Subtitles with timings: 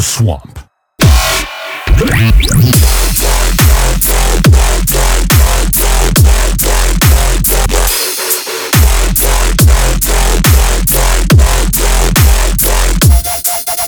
[0.00, 0.58] The swamp.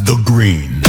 [0.00, 0.83] The green.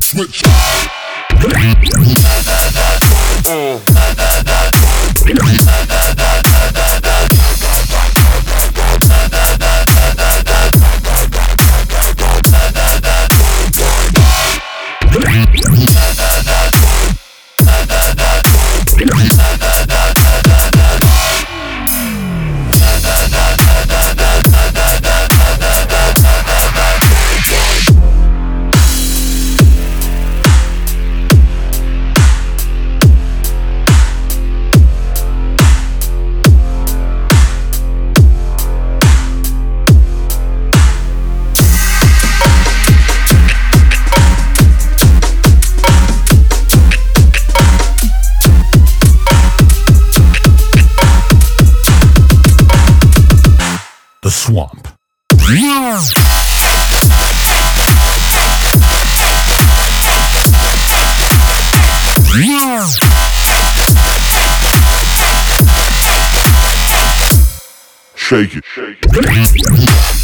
[0.00, 0.69] Switch.
[54.30, 54.86] The swamp.
[68.14, 68.64] Shake it.
[68.72, 70.19] Shake it.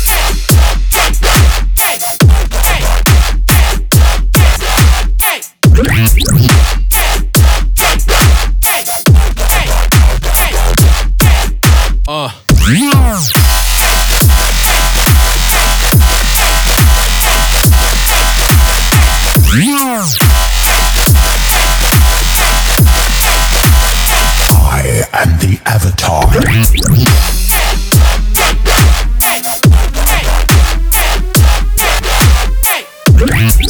[33.37, 33.66] Yeah.